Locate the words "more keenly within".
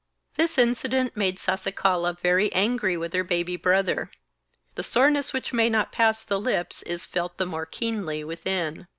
7.45-8.87